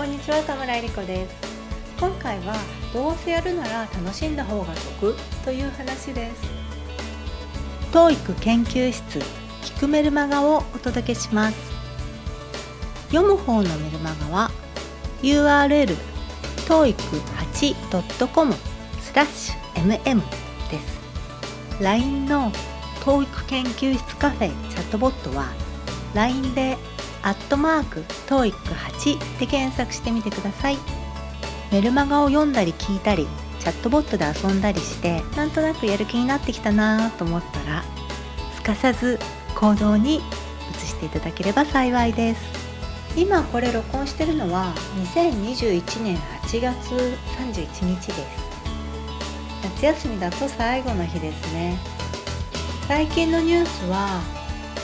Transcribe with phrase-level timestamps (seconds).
[0.00, 1.34] こんにちは田村えり子です。
[2.00, 2.54] 今回は
[2.90, 6.42] どうせやるなら楽しんだ方が得という話です。
[7.92, 9.18] TOEIC 研究室
[9.62, 11.56] 聞くメルマガをお届けします。
[13.10, 14.50] 読む方のメルマガは
[15.20, 15.94] URL
[16.66, 18.54] toeic8.com
[19.02, 20.22] スラッシュ mm
[20.70, 21.82] です。
[21.82, 22.50] LINE の
[23.04, 25.52] TOEIC 研究室カフェチャットボットは
[26.14, 26.78] LINE で
[27.22, 30.78] アットマーク TOEIC8 で検索してみてください。
[31.70, 33.28] メルマガを読んだり聞いたり
[33.60, 37.84] チャットボットで遊んだりしてなんとなくやる気になってきたなと思ったら
[38.54, 39.20] すかさず
[39.54, 40.20] 行動に移
[40.86, 42.60] していただければ幸いです。
[43.16, 44.72] 今これ録音してるのは
[45.14, 48.50] 2021年8月31日です。
[49.62, 51.78] 夏休みだと最後の日ですね。
[52.88, 54.20] 最近のニュースは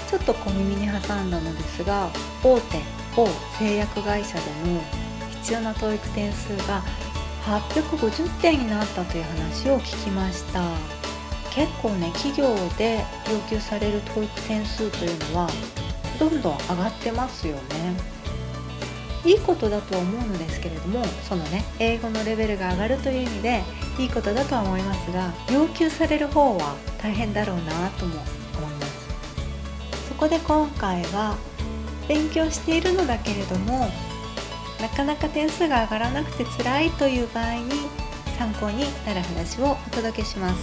[0.09, 2.09] ちょっと小耳に挟んだのですが
[2.43, 2.81] 大手
[3.17, 3.27] 某
[3.59, 4.81] 製薬会社での
[5.43, 6.83] 必要な TOEIC 点数が
[7.45, 10.63] 850点になったという話を聞きました。
[11.57, 15.49] 結構ね企業で要求される教育点数というのは
[16.21, 18.17] どんどん上がってますよね。
[19.25, 23.63] いいことだとは思うのですけれどもそのね英語のレベルが上がるという意味で
[23.99, 28.23] いいことだとは思いますが要求される方は大変だろうなとも
[30.09, 31.37] そこで今回は
[32.09, 33.89] 勉強しているのだけれども
[34.81, 37.71] なかなか点数が上がらなくて辛いという場合に
[38.39, 40.61] 参考になる話をお届けします。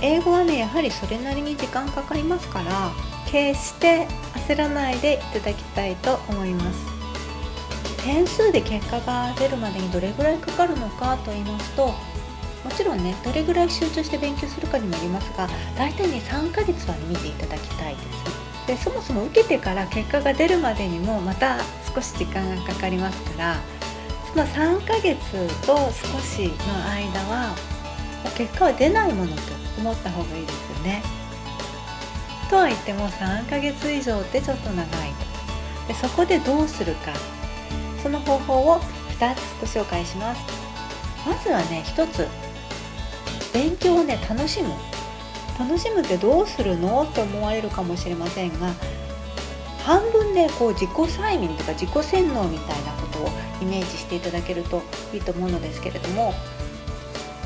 [0.00, 2.92] 英語はねやはりそれなりに時間かかりますから
[3.26, 4.06] 決して
[4.46, 6.98] 焦らないでいただきたいと思います。
[8.04, 11.92] 点数で結果が出るまでにどれぐらいかかるのかと言いますと
[12.68, 18.66] もちろんねどれぐらい集中して勉強するかにもよりますが大体ね3ヶ月は見ていただきたいです。
[18.66, 21.58] でそもそも受けてから結果が出るまでにもまた
[21.94, 23.56] 少し時間がかかりますから
[24.30, 25.16] その3ヶ月
[25.66, 27.56] と少しの間は
[28.36, 29.40] 結果は出ないものと
[29.78, 31.02] 思った方がいいですよね。
[32.50, 34.86] とは言っても3ヶ月以上ってちょっと長い
[35.86, 35.88] と。
[35.88, 37.12] でそこでどうするか。
[38.02, 38.80] その方法を
[39.18, 40.42] 2つご紹介します。
[41.26, 42.28] まずはね1つ。
[43.52, 44.70] 勉強をね楽しむ。
[45.58, 47.02] 楽しむってどうするの？
[47.02, 48.72] って思われるかもしれませんが
[49.84, 53.28] 半分ねこう自己催眠とか自己洗脳みたいなことを
[53.60, 54.82] イメージしていただけると
[55.12, 56.32] いいと思うのですけれども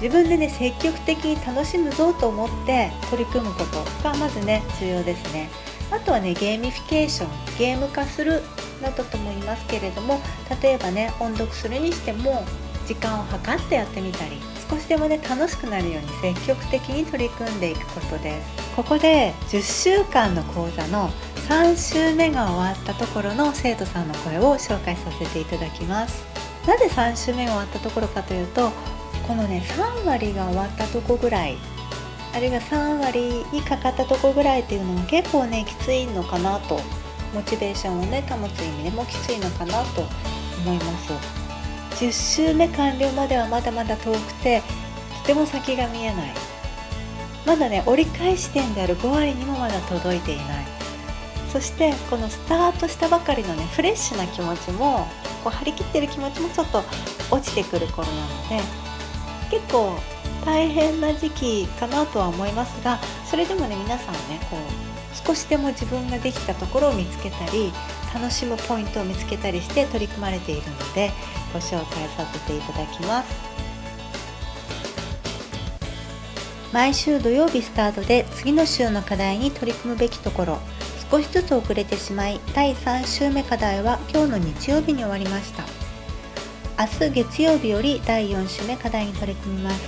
[0.03, 5.49] 自分でね積極的に楽しむぞと思って取り組むことがまずね重要ですね。
[5.91, 8.43] あとはねゲーミフィケーションゲーム化する
[8.83, 10.21] などとも言いますけれども
[10.61, 12.45] 例えばね音読するにしても
[12.87, 14.39] 時間を計ってやってみたり
[14.73, 21.11] 少しでもね楽しくなるように積極的に取り組んでいくことですここで10週間の講座の
[21.49, 26.25] 3週目が終わったところの生徒さんの声を紹介させていただきます。
[26.67, 28.71] なぜ3週目が終わったところかというと
[29.27, 31.57] このね3割が終わったとこぐらい
[32.35, 36.81] あるいは3割にかかったとこぐらいっていうのは結構ねきついのかなと
[37.35, 40.03] モチベーションをね保つ意味でもきついのかなと
[40.65, 41.42] 思います。
[41.97, 44.63] 10週目完了まではまだまだ遠くて
[45.23, 46.35] とても先が見えない。
[47.47, 50.67] まだね折り返し点である5割にもまだ届いていない。
[51.53, 55.07] そしてこのスタートしたばかりのねフレッシュな気持ちも
[55.45, 56.83] こう張り切ってる気持ちもちょっと
[57.31, 58.61] 落ちてくる頃なので
[59.51, 59.99] 結構
[60.47, 67.71] 大変な時期かなとは思いますがそれでもね皆さんねこう少しでも自分ができたところを見つけたり
[68.15, 71.13] 楽しむポイントを見つけたりして取り組まれているので
[71.53, 73.53] ご紹介させていただきます。
[76.73, 80.59] 毎週土曜日スタートで次の週の課題に取り組むべきところ
[81.11, 85.65] 少しずつ遅れてしまい第3週目課題は今日の日曜日に終わりました。
[86.79, 89.83] 明日月曜日より第4週目課題に取り組みます。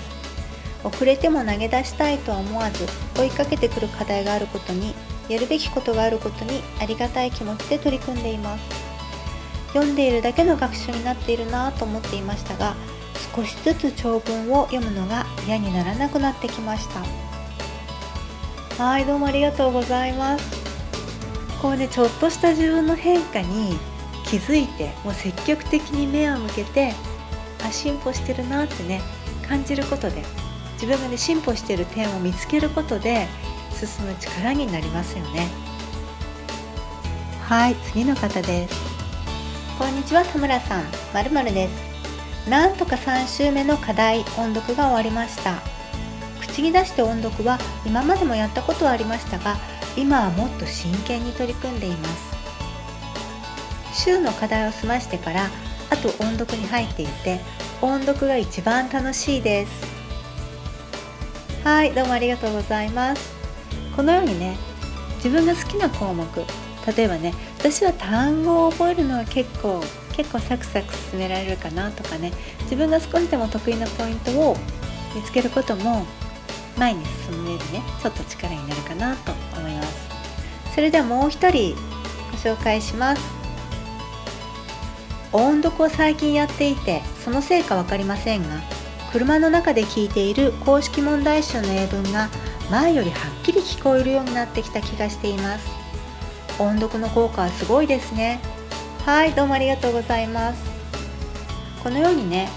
[0.85, 2.87] 遅れても投げ出したいとは思わず
[3.19, 4.95] 追いかけてくる課題があることに
[5.31, 8.84] やるべきことがあることにありがたい気持ちで取り組んでいます。
[9.75, 12.77] 読んでいるだけの学習になっているなぁと思っていましたが
[13.35, 18.85] 少しずつ長文を読むのが嫌にならなくなってきました。
[18.85, 20.65] はいどうもありがとうございます。
[21.61, 23.77] こうねちょっとした自分の変化に
[24.25, 26.93] 気づいてもう積極的に目を向けて
[27.67, 29.01] あ進歩してるなってね
[29.49, 30.23] 感じることで
[30.75, 33.27] 自分がね進歩してる点を見つけることで
[33.73, 35.49] 進む力になりますよね。
[37.43, 38.94] はい次の方です。
[39.77, 40.85] こんにちは田村さん。
[41.13, 42.49] まるまるです。
[42.49, 45.57] なんとか3週目の課題音読が終わりました。
[46.41, 49.57] 口に出して音読は今までもやったことはありましたが
[49.97, 52.09] 今はもっと真剣に取り組んでいま
[53.91, 54.05] す。
[54.05, 55.49] 週の課題を済ましてから
[55.91, 57.41] あと音読に入っていて
[57.83, 59.87] 音読が一番楽しいです。
[61.65, 63.35] はいどうもありがとうございます。
[63.97, 64.57] このようにね
[65.17, 66.25] 自分が好きな項目
[66.87, 69.83] 例えばね私は単語を覚えるのは結構
[70.13, 72.33] 結構サクサク進められるかなとかね。
[72.63, 74.57] 自分が少しでも得意なポイントを
[75.15, 76.07] 見つけることも
[76.77, 80.09] 前に進む上でねちょっと力になるかなと思います。
[80.75, 81.75] それではもう一人
[82.31, 83.23] ご紹介します。
[85.33, 88.61] 音読を最近やっていてそのせいか分かりませんが
[89.11, 92.29] 車の中で聞いている公式問題集の英文が
[92.71, 95.74] 前よりはっきり聞こえるようになってきた気がしています。
[96.59, 98.39] 音読の効果はすごいですね。
[99.05, 100.63] はいどうもありがとうございます。
[101.83, 102.49] このようにね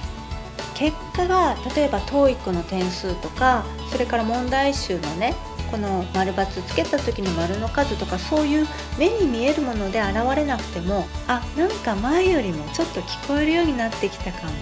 [0.75, 5.33] 結果が例えば TOEIC の点数とかそれから問題集のね
[5.71, 8.67] この丸×つけた時の丸の数とかそういう
[8.99, 14.53] 目に見えるもので現れなくてもあなんか前よりもちょっと聞こえるようになってきたかも。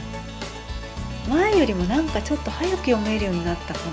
[1.28, 3.92] 前よりもなんかちょっと早く読めるようになったかも。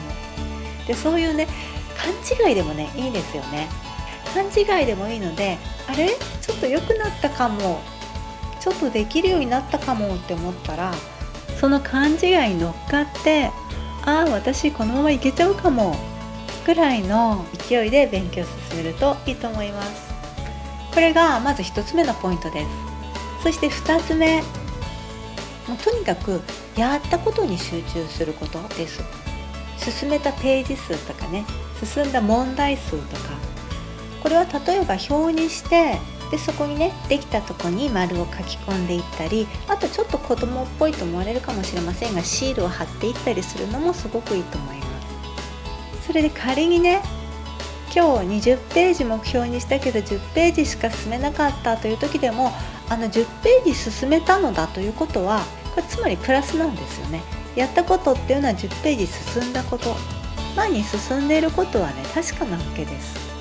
[0.86, 1.48] でそういうね
[1.96, 3.68] 勘違いでもねいいですよね。
[4.34, 5.58] 勘違いでもいいので
[5.88, 6.08] あれ？
[6.08, 7.80] ちょっと良くなったかも。
[8.60, 10.94] ちょっとできるようになったかもって思ったら
[11.58, 12.14] その勘違
[12.52, 13.50] いに乗っかって
[14.04, 15.96] ああ私このままいけちゃうかも。
[16.64, 20.12] ぐらいの勢いで勉強を進めるといいと思います。
[20.94, 22.68] これがまず1つ目のポイントです。
[23.42, 24.42] そして2つ目。
[25.66, 26.40] もうとにかく
[26.76, 29.02] やったことに集中することです。
[29.78, 31.44] 進めたページ数とかね。
[31.84, 33.41] 進んだ問題数とか。
[34.22, 35.98] これは例えば表にして
[36.30, 44.82] でそこにねできたとこに丸を書き込んでいったりあとちょっと子供っぽいと思われるかもしれませんがシールを貼っていったりするのもすごくいいと思いま
[46.00, 46.06] す。
[46.06, 47.02] それで仮にね
[47.94, 52.50] 今日20ページ目標にしたけど10ページしか進めなかったという時でも
[52.88, 55.42] あの10ページ進めたのだということは
[55.74, 57.22] これつまりプラスなんですよね。
[57.54, 59.94] やったことっていうのは10ページ進んだこと。
[60.56, 63.31] 前に進んでいることはね確かなわけです。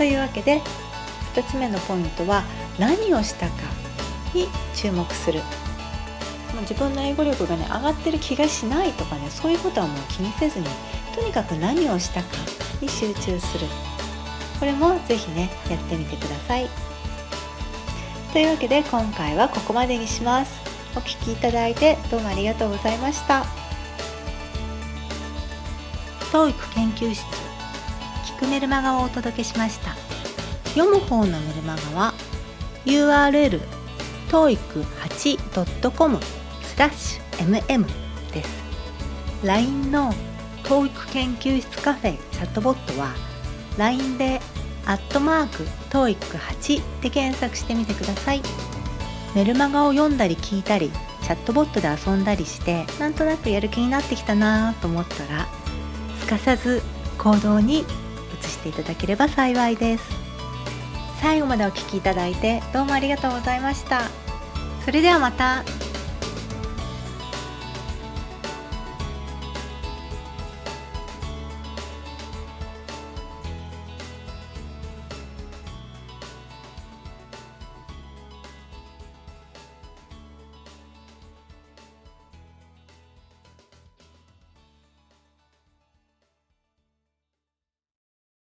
[0.00, 0.62] というわけで
[1.34, 2.42] 2つ目のポイントは
[2.78, 3.52] 何をしたか
[4.32, 5.42] に注目する。
[6.62, 10.64] 自分の英語力がね上がってる気がしないとかねそういうことはもう気にせずに
[11.14, 12.28] とにかく何をしたか
[12.80, 13.66] に集中する。
[14.58, 16.66] これもぜひねやってみてください。
[18.32, 20.62] というわけで今回はここまでにします。
[20.96, 23.44] お聴きいただいてどうもありがとうございました。
[26.32, 27.49] 教育研究室。
[28.40, 29.94] くメルマガをお届けしました。
[30.74, 32.14] 読む方のメルマガは
[32.86, 33.60] URL
[34.30, 36.18] toeic8.com
[36.62, 37.86] スラッシュ mm
[38.32, 38.50] です。
[39.44, 40.14] LINE の
[40.64, 43.14] TOEIC 研究室カフェチャットボットは
[43.76, 44.40] LINE で
[44.86, 48.42] アットマーク TOEIC8 で検索してみてください。
[49.34, 50.90] メルマガを読んだり聞いたり
[51.22, 55.46] チャットボットで遊んだりしてなんとなくやる気になってきたなと思ったら
[56.18, 56.82] すかさず
[57.16, 57.84] 行動に
[58.60, 60.04] していただければ幸いです。
[61.20, 64.02] 最後までお聴きいただいてどうもありがとうございました。
[64.84, 65.64] それではまた。